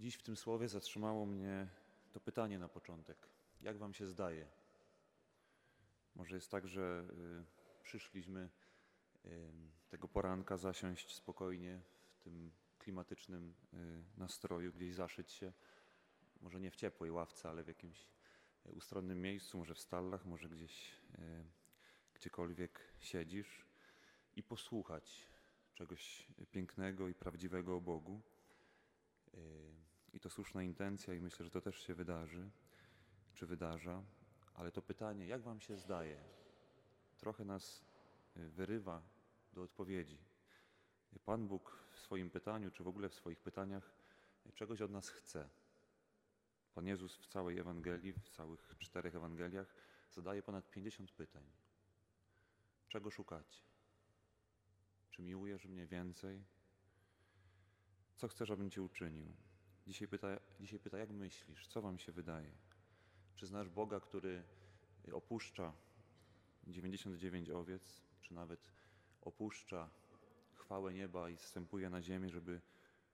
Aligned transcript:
Dziś 0.00 0.14
w 0.14 0.22
tym 0.22 0.36
słowie 0.36 0.68
zatrzymało 0.68 1.26
mnie 1.26 1.68
to 2.12 2.20
pytanie 2.20 2.58
na 2.58 2.68
początek. 2.68 3.28
Jak 3.60 3.78
wam 3.78 3.94
się 3.94 4.06
zdaje? 4.06 4.46
Może 6.14 6.34
jest 6.34 6.50
tak, 6.50 6.68
że 6.68 7.04
y, 7.10 7.82
przyszliśmy 7.82 8.50
y, 9.24 9.52
tego 9.88 10.08
poranka 10.08 10.56
zasiąść 10.56 11.14
spokojnie 11.14 11.80
w 12.12 12.18
tym 12.18 12.50
klimatycznym 12.78 13.54
y, 13.74 14.02
nastroju, 14.16 14.72
gdzieś 14.72 14.94
zaszyć 14.94 15.32
się, 15.32 15.52
może 16.40 16.60
nie 16.60 16.70
w 16.70 16.76
ciepłej 16.76 17.10
ławce, 17.10 17.48
ale 17.48 17.64
w 17.64 17.68
jakimś 17.68 18.06
ustronnym 18.64 19.22
miejscu, 19.22 19.58
może 19.58 19.74
w 19.74 19.80
stallach, 19.80 20.26
może 20.26 20.48
gdzieś 20.48 21.00
gdziekolwiek 22.14 22.80
siedzisz 22.98 23.66
i 24.36 24.42
posłuchać 24.42 25.28
czegoś 25.74 26.26
pięknego 26.50 27.08
i 27.08 27.14
prawdziwego 27.14 27.76
o 27.76 27.80
Bogu. 27.80 28.20
I 30.14 30.20
to 30.20 30.30
słuszna 30.30 30.62
intencja, 30.62 31.14
i 31.14 31.20
myślę, 31.20 31.44
że 31.44 31.50
to 31.50 31.60
też 31.60 31.80
się 31.80 31.94
wydarzy, 31.94 32.50
czy 33.34 33.46
wydarza. 33.46 34.02
Ale 34.54 34.72
to 34.72 34.82
pytanie, 34.82 35.26
jak 35.26 35.42
Wam 35.42 35.60
się 35.60 35.76
zdaje, 35.76 36.20
trochę 37.18 37.44
nas 37.44 37.84
y, 38.36 38.50
wyrywa 38.50 39.02
do 39.52 39.62
odpowiedzi. 39.62 40.18
Pan 41.24 41.48
Bóg 41.48 41.84
w 41.90 41.98
swoim 41.98 42.30
pytaniu, 42.30 42.70
czy 42.70 42.84
w 42.84 42.88
ogóle 42.88 43.08
w 43.08 43.14
swoich 43.14 43.40
pytaniach, 43.40 43.92
y, 44.46 44.52
czegoś 44.52 44.80
od 44.82 44.90
nas 44.90 45.08
chce. 45.08 45.48
Pan 46.74 46.86
Jezus 46.86 47.16
w 47.16 47.26
całej 47.26 47.58
Ewangelii, 47.58 48.12
w 48.12 48.28
całych 48.28 48.74
czterech 48.78 49.14
Ewangeliach 49.14 49.74
zadaje 50.10 50.42
ponad 50.42 50.70
50 50.70 51.12
pytań. 51.12 51.44
Czego 52.88 53.10
szukacie? 53.10 53.60
Czy 55.10 55.22
miłujesz 55.22 55.64
mnie 55.64 55.86
więcej? 55.86 56.44
Co 58.16 58.28
chcesz, 58.28 58.50
abym 58.50 58.70
Cię 58.70 58.82
uczynił? 58.82 59.32
Dzisiaj 59.90 60.08
pyta, 60.08 60.28
dzisiaj 60.60 60.78
pyta, 60.78 60.98
jak 60.98 61.10
myślisz? 61.10 61.66
Co 61.66 61.82
Wam 61.82 61.98
się 61.98 62.12
wydaje? 62.12 62.52
Czy 63.36 63.46
znasz 63.46 63.68
Boga, 63.68 64.00
który 64.00 64.42
opuszcza 65.12 65.72
99 66.66 67.50
owiec, 67.50 68.02
czy 68.20 68.34
nawet 68.34 68.60
opuszcza 69.20 69.90
chwałę 70.54 70.94
nieba 70.94 71.30
i 71.30 71.36
zstępuje 71.36 71.90
na 71.90 72.02
ziemię, 72.02 72.28
żeby 72.28 72.60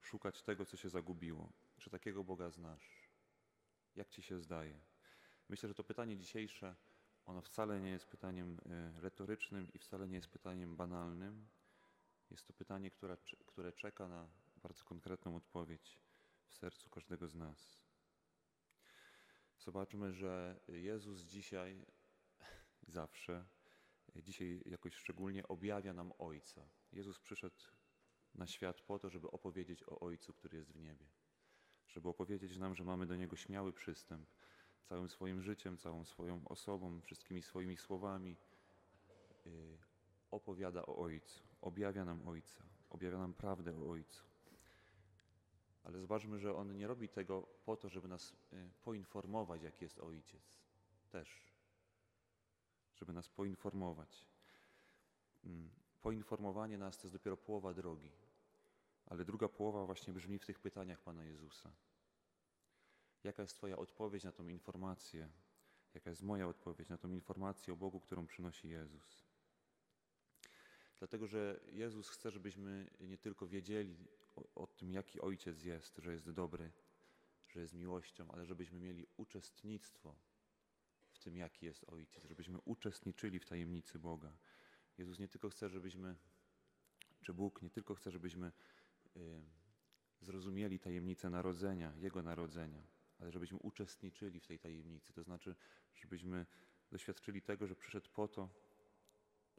szukać 0.00 0.42
tego, 0.42 0.66
co 0.66 0.76
się 0.76 0.88
zagubiło? 0.88 1.52
Czy 1.78 1.90
takiego 1.90 2.24
Boga 2.24 2.50
znasz? 2.50 3.08
Jak 3.96 4.08
Ci 4.08 4.22
się 4.22 4.40
zdaje? 4.40 4.80
Myślę, 5.48 5.68
że 5.68 5.74
to 5.74 5.84
pytanie 5.84 6.16
dzisiejsze, 6.16 6.76
ono 7.24 7.42
wcale 7.42 7.80
nie 7.80 7.90
jest 7.90 8.06
pytaniem 8.06 8.58
y, 8.96 9.00
retorycznym 9.00 9.72
i 9.72 9.78
wcale 9.78 10.08
nie 10.08 10.16
jest 10.16 10.28
pytaniem 10.28 10.76
banalnym. 10.76 11.46
Jest 12.30 12.46
to 12.46 12.52
pytanie, 12.52 12.90
które 13.46 13.72
czeka 13.72 14.08
na 14.08 14.28
bardzo 14.62 14.84
konkretną 14.84 15.36
odpowiedź 15.36 16.07
w 16.48 16.54
sercu 16.54 16.90
każdego 16.90 17.28
z 17.28 17.34
nas. 17.34 17.82
Zobaczmy, 19.58 20.12
że 20.12 20.60
Jezus 20.68 21.20
dzisiaj, 21.20 21.86
zawsze, 22.98 23.46
dzisiaj 24.16 24.62
jakoś 24.66 24.94
szczególnie 24.94 25.48
objawia 25.48 25.92
nam 25.92 26.12
Ojca. 26.18 26.68
Jezus 26.92 27.18
przyszedł 27.18 27.60
na 28.34 28.46
świat 28.46 28.80
po 28.80 28.98
to, 28.98 29.10
żeby 29.10 29.30
opowiedzieć 29.30 29.82
o 29.82 30.00
Ojcu, 30.00 30.32
który 30.32 30.58
jest 30.58 30.72
w 30.72 30.80
niebie. 30.80 31.06
Żeby 31.86 32.08
opowiedzieć 32.08 32.56
nam, 32.56 32.74
że 32.74 32.84
mamy 32.84 33.06
do 33.06 33.16
Niego 33.16 33.36
śmiały 33.36 33.72
przystęp 33.72 34.30
całym 34.88 35.08
swoim 35.08 35.42
życiem, 35.42 35.78
całą 35.78 36.04
swoją 36.04 36.48
osobą, 36.48 37.00
wszystkimi 37.00 37.42
swoimi 37.42 37.76
słowami. 37.76 38.36
Y, 39.46 39.78
opowiada 40.30 40.86
o 40.86 40.96
Ojcu, 40.96 41.42
objawia 41.60 42.04
nam 42.04 42.28
Ojca, 42.28 42.64
objawia 42.90 43.18
nam 43.18 43.34
prawdę 43.34 43.76
o 43.76 43.90
Ojcu. 43.90 44.27
Ale 45.88 46.00
zobaczmy, 46.00 46.38
że 46.38 46.54
On 46.54 46.76
nie 46.76 46.86
robi 46.86 47.08
tego 47.08 47.42
po 47.64 47.76
to, 47.76 47.88
żeby 47.88 48.08
nas 48.08 48.32
y, 48.52 48.70
poinformować, 48.82 49.62
jaki 49.62 49.84
jest 49.84 49.98
Ojciec. 49.98 50.58
Też. 51.10 51.42
Żeby 52.94 53.12
nas 53.12 53.28
poinformować. 53.28 54.26
Mm, 55.44 55.70
poinformowanie 56.02 56.78
nas 56.78 56.98
to 56.98 57.06
jest 57.06 57.14
dopiero 57.14 57.36
połowa 57.36 57.74
drogi. 57.74 58.10
Ale 59.06 59.24
druga 59.24 59.48
połowa 59.48 59.86
właśnie 59.86 60.12
brzmi 60.12 60.38
w 60.38 60.46
tych 60.46 60.58
pytaniach 60.58 61.00
Pana 61.00 61.24
Jezusa. 61.24 61.72
Jaka 63.24 63.42
jest 63.42 63.56
Twoja 63.56 63.76
odpowiedź 63.76 64.24
na 64.24 64.32
tą 64.32 64.48
informację? 64.48 65.28
Jaka 65.94 66.10
jest 66.10 66.22
moja 66.22 66.48
odpowiedź 66.48 66.88
na 66.88 66.98
tą 66.98 67.12
informację 67.12 67.72
o 67.74 67.76
Bogu, 67.76 68.00
którą 68.00 68.26
przynosi 68.26 68.68
Jezus? 68.68 69.24
Dlatego, 70.98 71.26
że 71.26 71.60
Jezus 71.72 72.08
chce, 72.08 72.30
żebyśmy 72.30 72.90
nie 73.00 73.18
tylko 73.18 73.46
wiedzieli 73.46 74.08
o, 74.54 74.66
tym, 74.66 74.92
jaki 74.92 75.20
Ojciec 75.20 75.64
jest, 75.64 75.96
że 75.96 76.12
jest 76.12 76.30
dobry, 76.30 76.72
że 77.48 77.60
jest 77.60 77.74
miłością, 77.74 78.30
ale 78.30 78.46
żebyśmy 78.46 78.78
mieli 78.78 79.06
uczestnictwo 79.16 80.16
w 81.10 81.18
tym, 81.18 81.36
jaki 81.36 81.66
jest 81.66 81.84
Ojciec, 81.88 82.24
żebyśmy 82.24 82.58
uczestniczyli 82.64 83.38
w 83.38 83.46
tajemnicy 83.46 83.98
Boga. 83.98 84.36
Jezus 84.98 85.18
nie 85.18 85.28
tylko 85.28 85.48
chce, 85.48 85.68
żebyśmy, 85.68 86.16
czy 87.22 87.34
Bóg 87.34 87.62
nie 87.62 87.70
tylko 87.70 87.94
chce, 87.94 88.10
żebyśmy 88.10 88.52
y, 89.16 89.42
zrozumieli 90.20 90.78
tajemnicę 90.78 91.30
narodzenia, 91.30 91.92
Jego 91.96 92.22
narodzenia, 92.22 92.82
ale 93.18 93.32
żebyśmy 93.32 93.58
uczestniczyli 93.58 94.40
w 94.40 94.46
tej 94.46 94.58
tajemnicy, 94.58 95.12
to 95.12 95.22
znaczy, 95.22 95.56
żebyśmy 95.94 96.46
doświadczyli 96.90 97.42
tego, 97.42 97.66
że 97.66 97.76
przyszedł 97.76 98.10
po 98.10 98.28
to, 98.28 98.48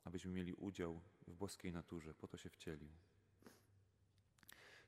abyśmy 0.03 0.31
mieli 0.31 0.53
udział 0.53 1.01
w 1.28 1.35
boskiej 1.35 1.72
naturze, 1.72 2.13
po 2.13 2.28
to 2.28 2.38
się 2.38 2.50
wcielił. 2.50 2.90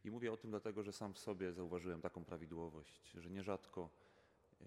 I 0.04 0.12
mówię 0.12 0.34
o 0.34 0.38
tym 0.38 0.50
dlatego, 0.50 0.84
że 0.84 0.94
sam 0.94 1.14
w 1.14 1.20
sobie 1.20 1.54
zauważyłem 1.54 2.02
taką 2.02 2.26
prawidłowość, 2.26 3.12
że 3.14 3.30
nierzadko 3.30 3.90
y, 4.62 4.66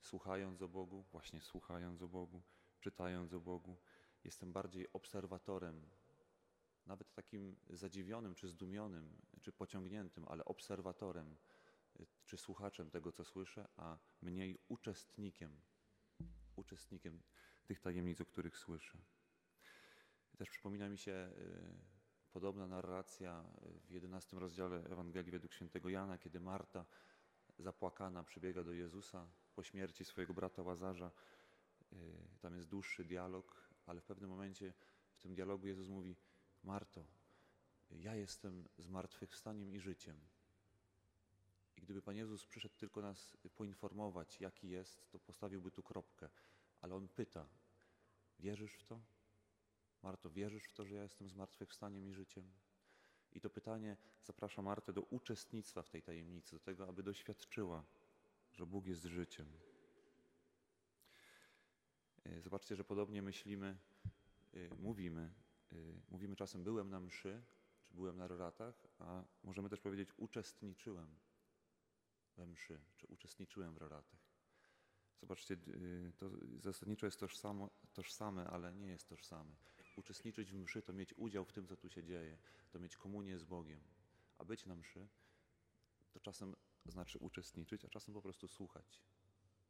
słuchając 0.00 0.62
o 0.62 0.68
Bogu, 0.68 1.02
właśnie 1.02 1.40
słuchając 1.40 2.02
o 2.02 2.08
Bogu, 2.08 2.42
czytając 2.80 3.32
o 3.32 3.40
Bogu, 3.40 3.76
jestem 4.24 4.52
bardziej 4.52 4.92
obserwatorem, 4.92 5.86
nawet 6.86 7.14
takim 7.14 7.56
zadziwionym, 7.70 8.34
czy 8.34 8.48
zdumionym, 8.48 9.20
czy 9.42 9.52
pociągniętym, 9.52 10.28
ale 10.28 10.44
obserwatorem, 10.44 11.36
y, 12.00 12.06
czy 12.26 12.36
słuchaczem 12.36 12.90
tego, 12.90 13.12
co 13.12 13.24
słyszę, 13.24 13.68
a 13.76 13.98
mniej 14.22 14.58
uczestnikiem, 14.68 15.60
uczestnikiem 16.56 17.22
tych 17.66 17.80
tajemnic, 17.80 18.20
o 18.20 18.24
których 18.24 18.58
słyszę. 18.58 18.98
Też 20.36 20.50
przypomina 20.50 20.88
mi 20.88 20.98
się 20.98 21.12
y, 21.12 21.97
podobna 22.38 22.66
narracja 22.66 23.44
w 23.88 23.90
jedenastym 23.90 24.38
rozdziale 24.38 24.76
Ewangelii 24.76 25.30
według 25.30 25.52
świętego 25.52 25.88
Jana, 25.88 26.18
kiedy 26.18 26.40
Marta 26.40 26.84
zapłakana 27.58 28.24
przybiega 28.24 28.64
do 28.64 28.72
Jezusa 28.72 29.26
po 29.54 29.62
śmierci 29.62 30.04
swojego 30.04 30.34
brata 30.34 30.62
Łazarza. 30.62 31.10
Y, 31.92 31.96
tam 32.40 32.54
jest 32.54 32.68
dłuższy 32.68 33.04
dialog, 33.04 33.68
ale 33.86 34.00
w 34.00 34.04
pewnym 34.04 34.30
momencie 34.30 34.72
w 35.12 35.18
tym 35.18 35.34
dialogu 35.34 35.66
Jezus 35.66 35.88
mówi: 35.88 36.16
Marto, 36.62 37.04
ja 37.90 38.14
jestem 38.14 38.68
zmartwychwstaniem 38.78 39.72
i 39.72 39.80
życiem. 39.80 40.20
I 41.76 41.80
gdyby 41.80 42.02
Pan 42.02 42.16
Jezus 42.16 42.46
przyszedł 42.46 42.74
tylko 42.76 43.02
nas 43.02 43.36
poinformować, 43.56 44.40
jaki 44.40 44.68
jest, 44.68 45.10
to 45.10 45.18
postawiłby 45.18 45.70
tu 45.70 45.82
kropkę. 45.82 46.28
Ale 46.80 46.94
On 46.94 47.08
pyta: 47.08 47.46
Wierzysz 48.38 48.74
w 48.74 48.84
to? 48.84 49.00
Marto, 50.02 50.30
wierzysz 50.30 50.64
w 50.64 50.72
to, 50.72 50.84
że 50.84 50.94
ja 50.94 51.02
jestem 51.02 51.28
zmartwychwstaniem 51.28 52.08
i 52.08 52.12
życiem? 52.12 52.50
I 53.32 53.40
to 53.40 53.50
pytanie 53.50 53.96
zaprasza 54.22 54.62
Martę 54.62 54.92
do 54.92 55.02
uczestnictwa 55.02 55.82
w 55.82 55.88
tej 55.88 56.02
tajemnicy, 56.02 56.56
do 56.56 56.60
tego, 56.60 56.88
aby 56.88 57.02
doświadczyła, 57.02 57.84
że 58.52 58.66
Bóg 58.66 58.86
jest 58.86 59.04
życiem. 59.04 59.46
E, 62.24 62.40
zobaczcie, 62.40 62.76
że 62.76 62.84
podobnie 62.84 63.22
myślimy, 63.22 63.76
e, 64.54 64.74
mówimy. 64.74 65.32
E, 65.72 65.76
mówimy 66.08 66.36
czasem 66.36 66.64
byłem 66.64 66.90
na 66.90 67.00
mszy, 67.00 67.42
czy 67.84 67.94
byłem 67.94 68.16
na 68.16 68.28
roratach, 68.28 68.86
a 68.98 69.24
możemy 69.44 69.68
też 69.68 69.80
powiedzieć 69.80 70.08
uczestniczyłem 70.16 71.16
we 72.36 72.46
mszy, 72.46 72.80
czy 72.96 73.06
uczestniczyłem 73.06 73.74
w 73.74 73.78
roratach. 73.78 74.28
Zobaczcie, 75.20 75.56
to 76.16 76.30
zasadniczo 76.58 77.06
jest 77.06 77.20
tożsame, 77.20 77.68
tożsame, 77.92 78.46
ale 78.46 78.74
nie 78.74 78.88
jest 78.88 79.08
tożsame. 79.08 79.56
Uczestniczyć 79.98 80.52
w 80.52 80.58
mszy 80.58 80.82
to 80.82 80.92
mieć 80.92 81.14
udział 81.16 81.44
w 81.44 81.52
tym, 81.52 81.66
co 81.66 81.76
tu 81.76 81.88
się 81.88 82.04
dzieje, 82.04 82.38
to 82.70 82.78
mieć 82.78 82.96
komunię 82.96 83.38
z 83.38 83.44
Bogiem. 83.44 83.80
A 84.38 84.44
być 84.44 84.66
na 84.66 84.74
mszy 84.76 85.08
to 86.12 86.20
czasem 86.20 86.56
znaczy 86.86 87.18
uczestniczyć, 87.18 87.84
a 87.84 87.88
czasem 87.88 88.14
po 88.14 88.22
prostu 88.22 88.48
słuchać, 88.48 89.02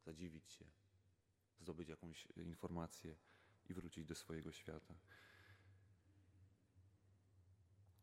zadziwić 0.05 0.51
się, 0.51 0.65
zdobyć 1.59 1.89
jakąś 1.89 2.27
informację 2.35 3.15
i 3.69 3.73
wrócić 3.73 4.05
do 4.05 4.15
swojego 4.15 4.51
świata. 4.51 4.93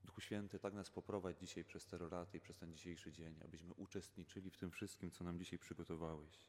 Duchu 0.04 0.20
Święty, 0.20 0.58
tak 0.58 0.74
nas 0.74 0.90
poprowadź 0.90 1.38
dzisiaj 1.40 1.64
przez 1.64 1.86
te 1.86 1.98
i 2.34 2.40
przez 2.40 2.56
ten 2.56 2.72
dzisiejszy 2.72 3.12
dzień, 3.12 3.40
abyśmy 3.44 3.74
uczestniczyli 3.74 4.50
w 4.50 4.56
tym 4.56 4.70
wszystkim, 4.70 5.10
co 5.10 5.24
nam 5.24 5.38
dzisiaj 5.38 5.58
przygotowałeś. 5.58 6.48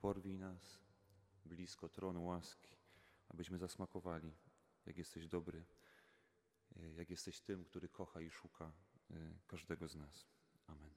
Porwij 0.00 0.38
nas 0.38 0.78
blisko 1.44 1.88
tronu 1.88 2.24
łaski, 2.24 2.76
abyśmy 3.28 3.58
zasmakowali, 3.58 4.32
jak 4.86 4.98
jesteś 4.98 5.28
dobry, 5.28 5.64
jak 6.96 7.10
jesteś 7.10 7.40
tym, 7.40 7.64
który 7.64 7.88
kocha 7.88 8.20
i 8.20 8.30
szuka 8.30 8.72
e, 9.10 9.38
każdego 9.46 9.88
z 9.88 9.96
nas. 9.96 10.26
Amen. 10.66 10.93